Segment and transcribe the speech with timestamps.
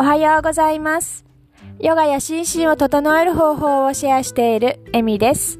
[0.00, 1.24] おはようございます。
[1.80, 5.58] ヨガや心身を整える方法をシェアしているエミです。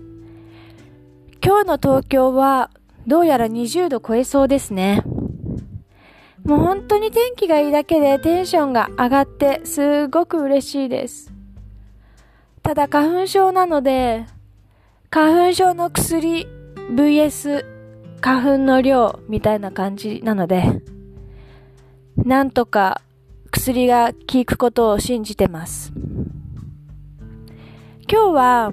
[1.44, 2.70] 今日の東京は
[3.04, 5.02] どうやら20度超えそうですね。
[6.44, 11.32] もう本当に天気がいいだけでテンションが上がってすごく嬉しいです。
[12.62, 14.24] ただ花粉症なので、
[15.10, 16.46] 花粉症の薬
[16.94, 17.64] VS
[18.20, 20.80] 花粉の量みたいな感じなので、
[22.16, 23.02] なんとか
[23.58, 25.92] 薬が効くことを信じてます。
[28.10, 28.72] 今日は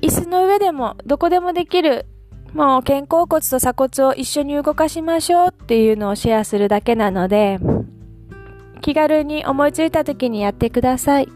[0.00, 2.06] 椅子の上でもどこでもできる
[2.54, 7.58] もう肩甲骨と鎖骨を一緒に動かしましょうっていうのをシェアするだけなので
[8.80, 11.28] 気軽に思いついた時にやってください。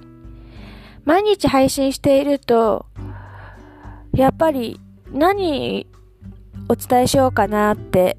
[1.05, 2.87] 毎日配信していると
[4.15, 4.81] やっぱり
[5.13, 5.89] 何
[6.69, 8.17] お伝えしようかなって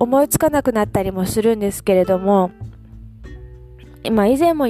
[0.00, 2.50] 思いつかなくなったりもするんですけれども
[4.04, 4.66] 今以前も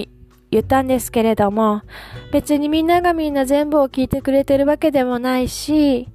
[0.51, 1.83] 言ったんですけれども
[2.31, 6.09] 別にみんながみんな全部を聞いてくれてるわけでもないし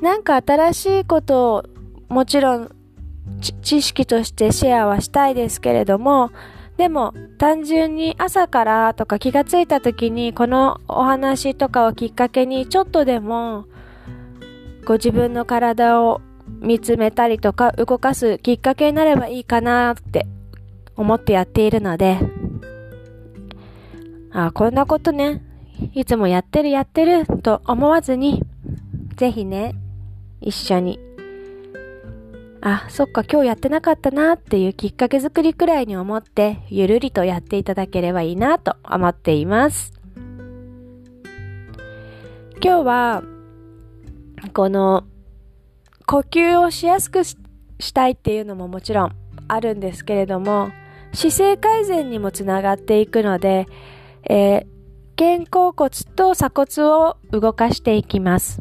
[0.00, 1.64] なんか新しいことを
[2.08, 2.70] もちろん
[3.62, 6.30] 知識としてシェアはしたいですけれども
[6.76, 13.66] でも単純に朝からとか気がついた時にこのお話とかをきっかけにちょっとでも
[14.84, 16.20] ご自分の体を
[16.60, 20.26] 見つめたりとか動かすきっかけになればいいかなって
[20.96, 22.18] 思ってやっているので
[24.32, 25.42] あこんなことね
[25.94, 28.42] いつもやってるやってると思わずに
[29.16, 29.74] ぜひね
[30.40, 31.00] 一緒に
[32.68, 39.92] あ、そっか今日やってなかったなっていうきっかけ作りくらいに思ってゆるりとやっていただければいいなと思っています。
[42.60, 43.22] 今日は
[44.52, 45.04] この
[46.06, 47.36] 呼吸をしやすくし
[47.94, 49.12] たいっていうのももちろん
[49.46, 50.70] あるんですけれども
[51.12, 53.66] 姿勢改善にもつながっていくので、
[54.28, 58.60] えー、肩甲骨と鎖骨を動かしていきます。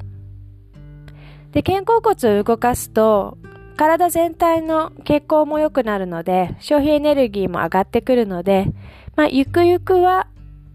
[1.51, 3.38] で、肩甲骨を動かすと
[3.75, 8.67] 体全体の血行も良くなるので、消費エネルギーも上がってくるので、
[9.16, 10.27] まあ、ゆくゆくは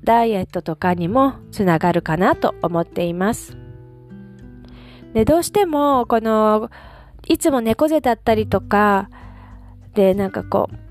[0.05, 3.57] ダイエットとかにもつながるかなと思っています。
[5.15, 6.71] で、どうしても、この、
[7.27, 9.11] いつも猫背だったりとか、
[9.95, 10.90] で、なんかこう、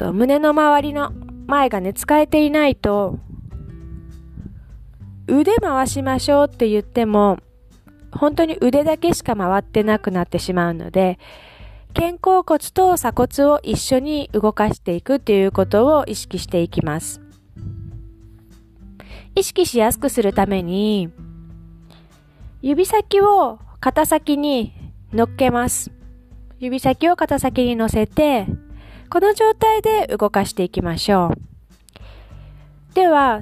[0.00, 1.12] と、胸の周りの
[1.46, 3.18] 前がね、使えていないと、
[5.26, 7.38] 腕回しましょうって言っても、
[8.10, 11.18] 本当に腕だけしか回ってなくなってしまうので、
[11.92, 17.20] 肩甲骨と鎖骨を一緒に動かしていくっていうことを意識していきます。
[19.34, 21.10] 意識しやすくするために、
[22.62, 24.72] 指先を肩先に
[25.12, 25.92] 乗っけます。
[26.58, 28.46] 指先を肩先に乗せて、
[29.10, 31.34] この状態で動かしていきましょ
[32.92, 32.94] う。
[32.94, 33.40] では、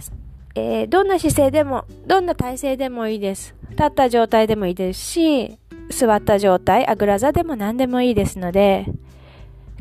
[0.55, 3.55] えー、どんな姿勢でも、どんな体勢でもいいです。
[3.71, 5.59] 立った状態でもいいですし、
[5.91, 8.87] 座った状態、あぐら座でも何でもいいですので、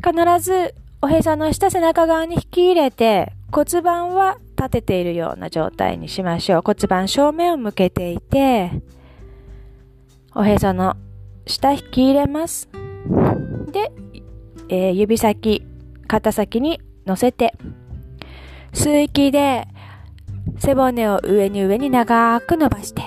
[0.04, 6.62] 必ずおへその下背中側に引き入れて骨盤は立てているような状態にしましょう。
[6.64, 8.70] 骨盤正面を向けていて、
[10.34, 10.96] おへその
[11.46, 12.68] 下引き入れます。
[13.72, 13.90] で、
[14.68, 15.64] えー、指先、
[16.08, 17.54] 肩先に乗せて、
[18.72, 19.68] 吸う息で
[20.58, 23.02] 背骨を上に上に長く伸ばして、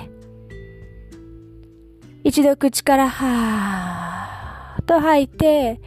[2.24, 5.80] 一度口からはーっと吐いて、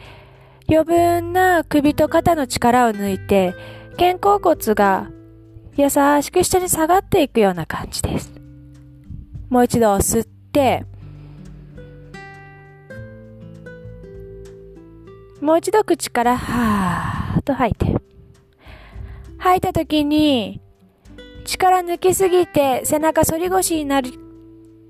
[0.68, 3.56] 余分な首と肩の力を抜いて、
[3.98, 5.10] 肩甲骨が
[5.78, 5.90] 優
[6.22, 8.34] しく下に下がっていくような感じです。
[9.50, 10.86] もう一度吸って、
[15.42, 17.96] もう一度口からはーっと吐いて。
[19.38, 20.62] 吐いた時に、
[21.46, 24.12] 力抜きすぎて背中反り腰になる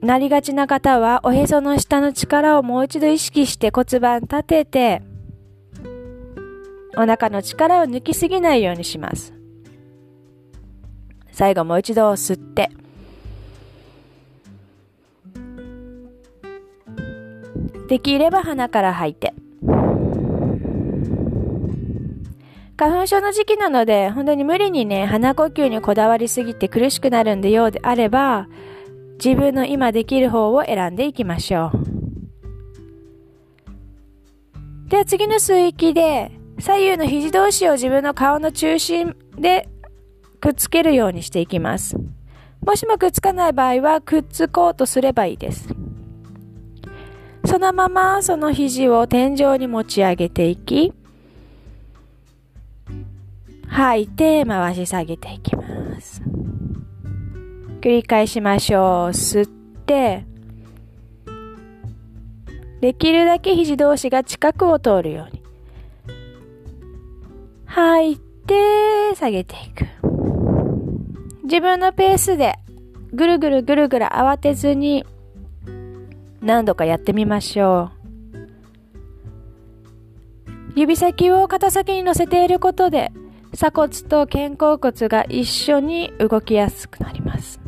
[0.01, 5.01] なりがちな方は、おへその下の力をもう一度意識して骨盤立てて、
[6.95, 9.33] お腹の力を抜きすぎないようにします。
[11.31, 12.69] 最後もう一度吸って、
[17.89, 19.33] できれば鼻から吐いて。
[22.77, 28.49] 花粉症の時期なので、本当に無理にね、鼻呼吸にこだわりすぎて苦しくなるんでようであれば、
[29.23, 31.95] 自分の今できる方を選んでいきましょう。
[34.89, 39.67] では次の吸う息で左右の肘同士を自分の顔の中心で
[40.41, 41.97] くっつけるようにしていきます。
[42.65, 45.69] もしもくっつかない場合はくっつこうとすればいいです。
[47.45, 50.93] そのままその肘を天井に持ち上げていき、
[53.67, 56.21] 吐いて回し下げていきます。
[57.81, 59.09] 繰り返しましょう。
[59.09, 60.25] 吸って、
[62.81, 65.41] できるだけ肘同士が近くを通るように。
[67.65, 69.85] 吐いて、下げていく。
[71.43, 72.55] 自分のペースで
[73.13, 75.05] ぐるぐるぐるぐる慌てずに
[76.41, 77.95] 何度かやってみましょう。
[80.75, 83.11] 指先を肩先に乗せていることで
[83.55, 87.59] 鎖骨と肩甲骨が一緒に動きやすくなります。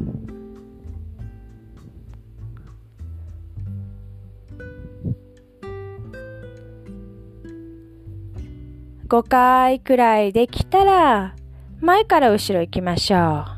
[9.07, 11.33] 5回くらいできたら
[11.79, 13.57] 前から後ろ行きましょう。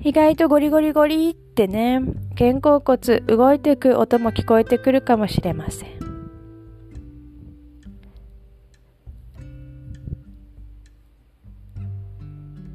[0.00, 2.02] 意外とゴリゴリゴリってね、
[2.36, 6.04] 肩甲骨動いていく音も聞こえてくるかもしれません。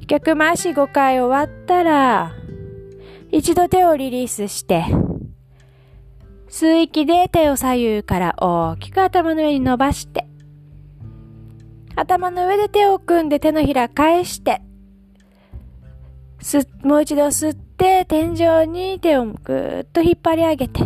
[0.06, 2.32] 逆回し5回終わったら、
[3.30, 4.84] 一度手をリリースして、
[6.48, 10.26] 吸う息で手を左右から大きく頭の上に伸ばして、
[11.94, 14.62] 頭の上で手を組んで手のひら返して、
[16.40, 20.82] す、もう一度吸って天井に手をぐーっと引っ張り上げて、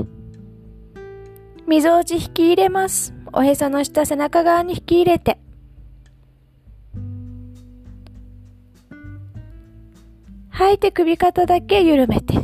[1.66, 3.12] 溝落ち引き入れます。
[3.32, 5.38] おへその下背中側に引き入れて、
[10.50, 12.34] 吐いて首肩だけ緩めて、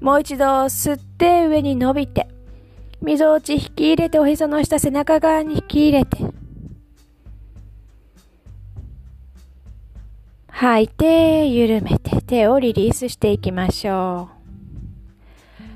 [0.00, 2.28] もう一度吸って上に伸びて、
[3.00, 6.18] 溝落ち引き入れておへその下背中側に引き入れて、
[10.58, 14.30] 吐いて、緩めて、手をリリースしていきましょ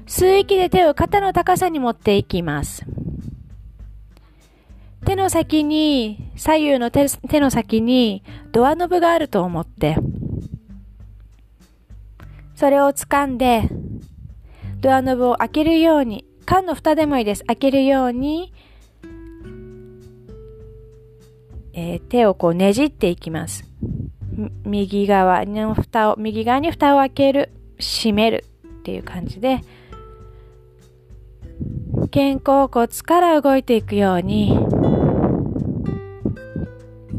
[0.07, 0.09] う。
[0.09, 2.87] 吸う息で手を肩の高さに持っていきます。
[5.05, 8.23] 手の先に、左右の手手の先に
[8.53, 9.99] ドアノブがあると思って、
[12.55, 13.69] それを掴んで、
[14.81, 17.45] ドアノブを開けるように、缶の蓋でもいいです。
[17.45, 18.55] 開けるように、
[21.75, 23.71] えー、手をこうねじっていきます。
[24.65, 29.61] 右側の蓋を、右側に蓋を開ける、閉めるっていう感じで、
[32.13, 34.59] 肩甲骨から動いていくように、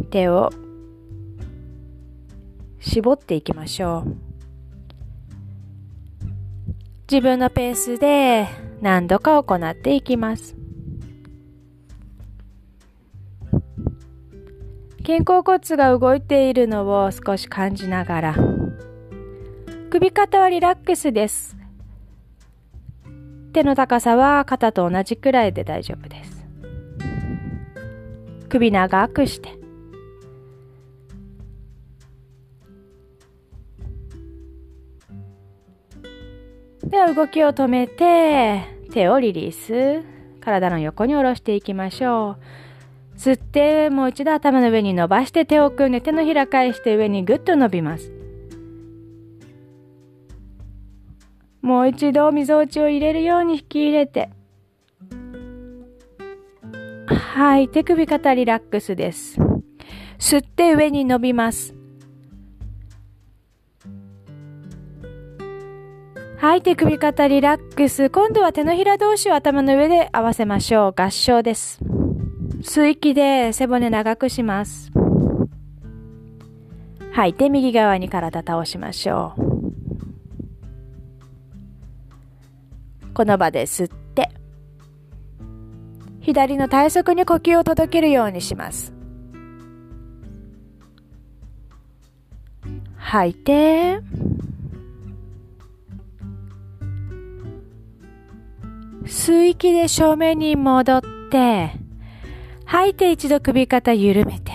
[0.09, 0.51] 手を
[2.79, 4.15] 絞っていきましょう。
[7.11, 8.47] 自分のペースで
[8.81, 10.60] 何度か行っていきます。
[15.03, 18.35] 肩甲骨が動いているのを少し感じながら。
[19.89, 21.57] 首肩はリラックスです。
[23.51, 26.47] 手の高さは肩と同じくらいで大丈夫です。
[28.47, 29.57] 首長くして。
[36.83, 38.61] では動きを止めて
[38.91, 40.05] 手をリリース。
[40.41, 42.37] 体の横に下ろしていきましょう。
[43.21, 48.11] 吸ってもう一度頭の上に伸ばして手を組んで手のひら返して上にぐっと伸びます。
[51.61, 54.31] もう一度みぞおちを入れるように引き入れて。
[57.05, 59.39] はい、手首肩リラックスです。
[60.17, 61.75] 吸って上に伸びます。
[66.37, 68.09] はい、手首肩リラックス。
[68.09, 70.93] 今度は手のひら同士を頭の上で合わせましょう。
[70.99, 71.90] 合掌です。
[72.63, 74.91] 吸う息で背骨長くします。
[77.11, 79.41] 吐いて右側に体倒しましょう。
[83.13, 84.29] この場で吸って、
[86.21, 88.93] 左の体側に呼吸を届けるようにします。
[92.95, 93.99] 吐いて、
[99.03, 101.80] 吸う息で正面に戻って、
[102.71, 104.53] 吐いて一度首肩緩めて。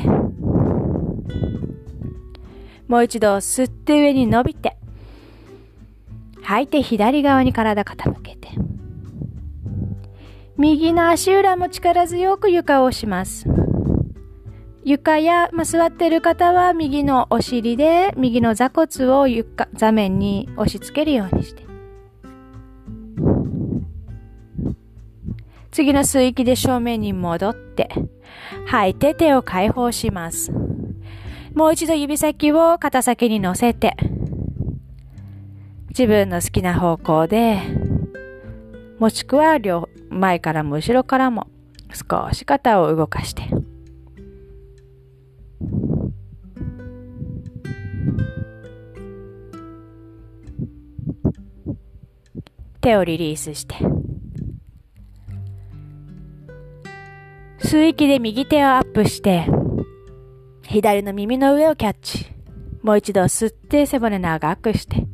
[2.89, 4.79] もう一度吸って上に伸びて。
[6.41, 8.49] 吐いて左側に体傾けて。
[10.57, 13.47] 右の足裏も力強く床を押します。
[14.83, 21.66] 床や、まあ、座ってる方は右のお尻で右の座骨を床、座面に押し付けるようにして。
[25.77, 27.91] 次の吸う息で正面に戻って、
[28.65, 30.51] 吐いて手を解放します。
[31.55, 33.95] もう一度指先を肩先に乗せて、
[35.91, 37.61] 自分の好きな方向で
[38.99, 41.47] もしくは両前からも後ろからも
[41.93, 43.43] 少し肩を動かして
[52.81, 53.77] 手をリリースして
[57.67, 59.45] 吸う息で右手をアップして
[60.63, 62.27] 左の耳の上をキャッチ
[62.85, 65.09] もう一度吸って背骨長くして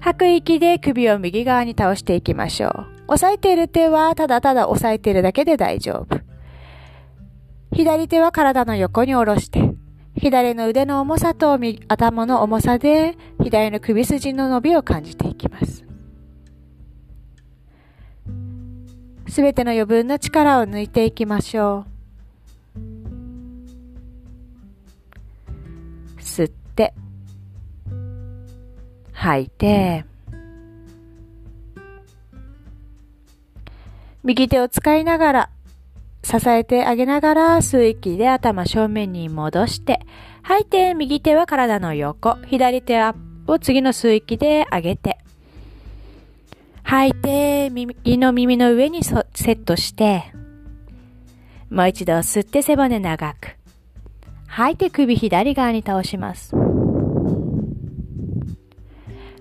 [0.00, 2.86] 吐く息で首を右側に倒していきましょう。
[3.14, 6.20] 押さえている手はただただ押さえているだけで大丈夫。
[7.72, 9.72] 左手は体の横に下ろして、
[10.16, 11.56] 左の腕の重さと
[11.88, 15.85] 頭の重さで左の首筋の伸びを感じていきます。
[19.28, 21.96] すべての余分な力を抜いていきましょう。
[26.20, 26.94] 吸って、
[29.12, 30.04] 吐いて、
[34.22, 35.50] 右手を使いながら、
[36.22, 40.00] 支えてあげながら吸う息で頭正面に戻して、
[40.42, 43.00] 吐いて右手は体の横、左手
[43.46, 45.18] を次の吸う息で上げて、
[46.88, 50.32] 吐いて右の耳の上にセットして、
[51.68, 53.56] もう一度吸って背骨長く。
[54.46, 56.54] 吐いて首左側に倒します。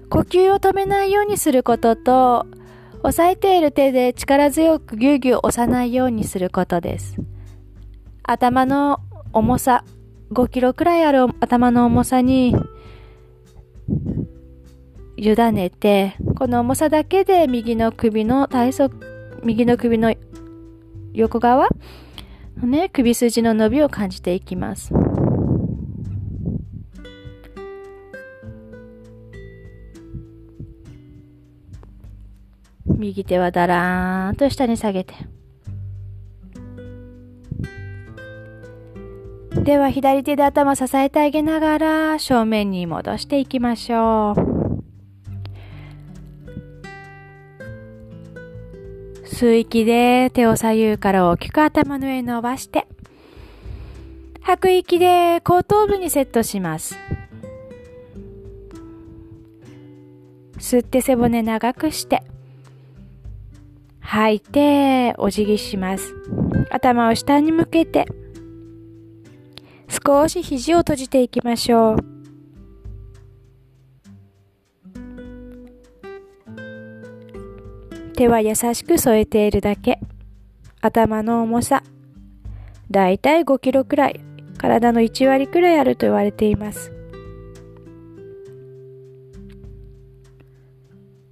[0.10, 2.48] 呼吸を止めないようにすることと、
[3.04, 7.16] 押さえている手で力強くぎゅうぎゅう押さないようにすることです。
[8.24, 9.02] 頭の
[9.34, 9.84] 重さ、
[10.32, 12.56] 5キロくらいある頭の重さに
[15.18, 18.92] 委ねて、この重さだけで右の首の体側、
[19.44, 20.14] 右の首の
[21.14, 21.70] 横側
[22.58, 24.94] のね、首筋の伸びを感じていきます。
[32.98, 35.14] 右手はだらーんと下に下げて。
[39.64, 44.55] では左手で頭支えてあげながら正面に戻していきましょう。
[49.36, 52.88] 吸う息で手を左右から大きく頭の上に伸ばして、
[54.40, 56.96] 吐く息で後頭部にセットします。
[60.58, 62.24] 吸って背骨長くして、
[64.00, 66.16] 吐いて、お辞儀します。
[66.72, 68.06] 頭を下に向けて、
[69.90, 72.15] 少し肘を閉じていきましょう。
[78.16, 80.00] 手は優しく添えているだけ。
[80.82, 81.84] 頭の重さ、
[82.90, 84.22] だいたい5キロくらい、
[84.58, 86.92] 体の1割くらいあると言われています。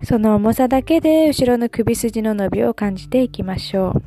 [0.03, 4.03] その重さだけで後ろの首筋の伸びを感じていきましょう。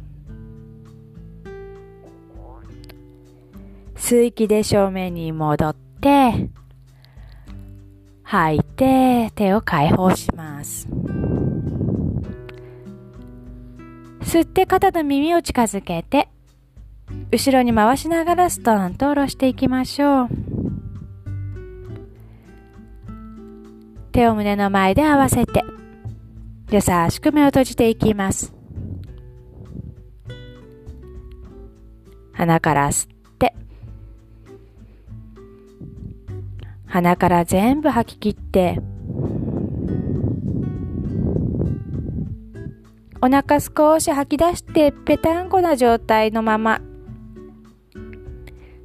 [3.96, 6.50] 吸う息で正面に戻って、
[8.22, 10.86] 吐いて手を解放します。
[14.26, 16.28] 吸って肩と耳を近づけて、
[17.30, 20.28] 後ろに回しながらストーンと下ろしていきましょう。
[24.10, 25.62] 手を胸の前で合わせて、
[26.72, 28.52] 優しく目を閉じていきます。
[32.32, 33.54] 鼻から吸って、
[36.86, 38.80] 鼻から全部吐き切って、
[43.22, 46.80] お腹少し吐き出してぺたんこな状態のまま。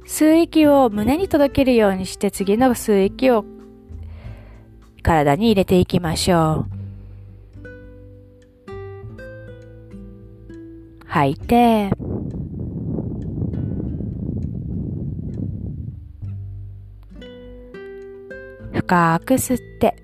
[0.06, 3.44] 吸う息を胸に届けるようにして次の吸う息を
[5.02, 6.82] 体に入れていきましょう。
[11.06, 11.90] 吐いて、
[18.72, 19.94] 深く吸って、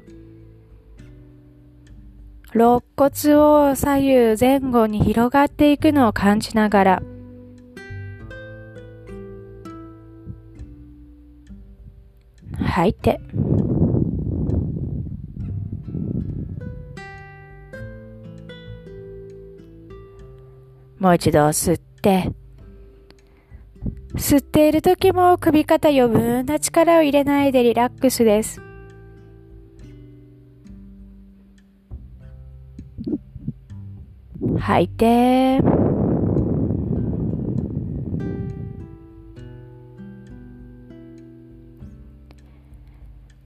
[2.54, 7.02] 肋骨を左右前後に広がっていくのを感じながら、
[12.56, 13.20] 吐いて、
[20.98, 22.32] もう一度吸って、
[24.14, 28.67] 吸っている時も首肩余分な力を入れないでリラックスです。
[34.68, 35.62] 吐いて。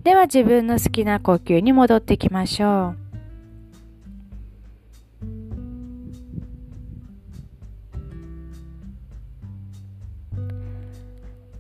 [0.03, 2.99] では自分の好きな呼吸に戻ってきましょう。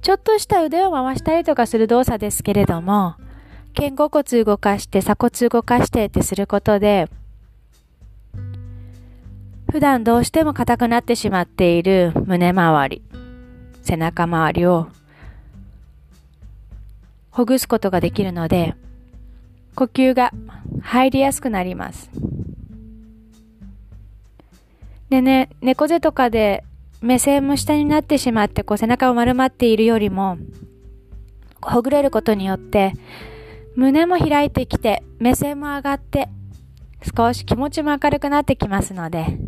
[0.00, 3.14] ちょっとした腕を回したりとかする動作ですけれども
[3.76, 7.08] 肩甲骨動かして鎖骨動かしてってすることで
[9.72, 13.02] 普段どうしても硬くなってしまっている胸周り、
[13.80, 14.88] 背中周りを
[17.30, 18.74] ほぐすことができるので、
[19.74, 20.30] 呼吸が
[20.82, 22.10] 入りやすくなります。
[25.08, 26.64] でね、猫背とかで
[27.00, 30.36] 目線も下になってしまってこう背中を丸まっているよりも、
[31.62, 32.92] ほぐれることによって
[33.74, 36.28] 胸も開いてきて目線も上がって
[37.16, 39.38] 少し気持ちも明るくなってきますので、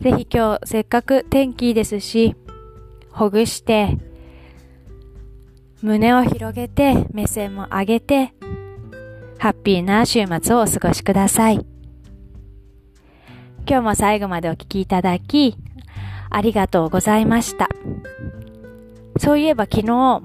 [0.00, 2.36] ぜひ今日せっかく天気いいですし、
[3.10, 3.96] ほぐして、
[5.82, 8.32] 胸を広げて、目線も上げて、
[9.38, 11.66] ハッピーな週末をお過ごしください。
[13.68, 15.56] 今日も最後までお聴きいただき、
[16.30, 17.68] ありがとうございました。
[19.18, 20.22] そういえば昨日、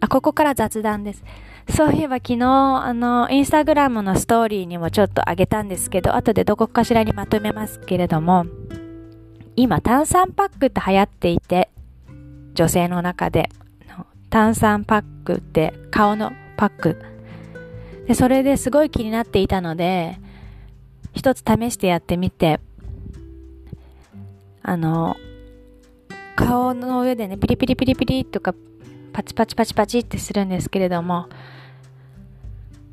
[0.00, 1.24] あ、ここから雑談です。
[1.70, 2.46] そういえば昨日、
[2.84, 8.46] あの、インスタグラムのストーリーにもちょっとあげたんですけど、後でどこかしらにまとめますけれども、
[9.56, 11.70] 今炭酸パックって流行っていて、
[12.54, 13.48] 女性の中で、
[14.30, 16.96] 炭酸パックって顔のパック。
[18.06, 20.18] で、それですごい気になっていたので、
[21.12, 22.60] 一つ試してやってみて、
[24.62, 25.16] あの、
[26.34, 28.54] 顔の上でね、ピリピリピリピリとか、
[29.12, 31.28] パチパチパチパチってするんですけれども、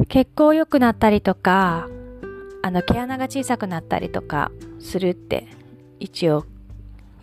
[0.07, 1.87] 血行良くなったりとか、
[2.61, 5.47] あの、毛穴が小さくなったりとかするって
[6.01, 6.45] 一応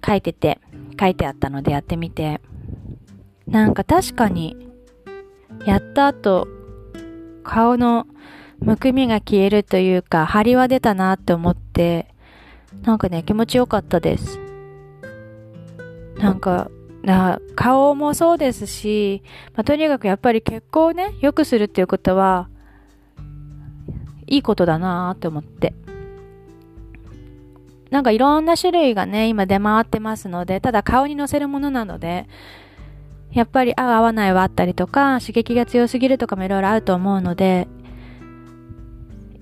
[0.07, 0.61] 書いてて、
[0.99, 2.41] 書いてあったのでやってみて、
[3.47, 4.57] なんか確かに、
[5.67, 6.47] やった後、
[7.43, 8.07] 顔の
[8.61, 12.15] むくみが消えるというか、張りは出たなって思って、
[12.83, 14.39] なんかね、気持ちよかったです。
[16.19, 16.71] なんか、
[17.03, 19.23] な顔もそうですし、
[19.55, 22.49] まあ、とにかくやっぱり血行をね、良くするっていうことは、
[24.27, 25.75] いいことだなって思って。
[27.91, 32.27] なんかいろんな種類がね、今出回ってますので、ただ顔に乗せるものなので、
[33.33, 37.69] やっぱり合う合わないはあったりとか、刺激が強すぎるとかもいろいろあると思うので、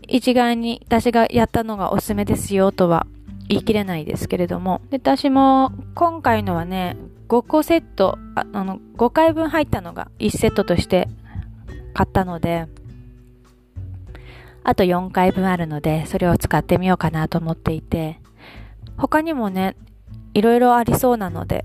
[0.08, 3.06] 一概に私がやったのがおすすめですよとは
[3.48, 6.96] 言い切れないですけれども、私も今回のはね、
[7.28, 11.08] 5個セット、ああの、5回分入ったのが1セットとして
[11.94, 12.66] 買ったので、
[14.62, 18.20] あと4回分あるので、それを使ってみようかなと思っていて、
[18.96, 19.76] 他にもね、
[20.34, 21.64] いろいろありそうなので、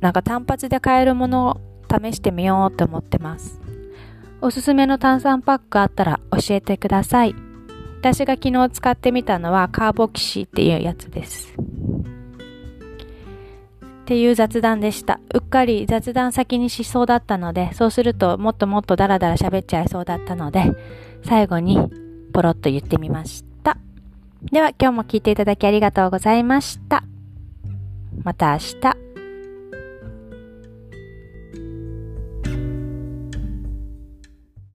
[0.00, 3.60] なんか単発で買えるものを試してみようと思ってます。
[4.40, 7.34] おすすめの炭酸パックあったら教えてください。
[8.00, 11.54] 私が昨日使ってみたのはカーボキシーっていうやつです。
[14.04, 15.18] っていう雑談でした。
[15.32, 20.72] うっかり雑談先にしそうだったので、そうするともっともっとダラダラ喋っちゃいそうだったので、
[21.24, 21.78] 最後に
[22.34, 23.53] ポロッと言ってみました。
[24.52, 27.04] では今日も聞いていただきありがとうございました。
[28.22, 29.03] また明日。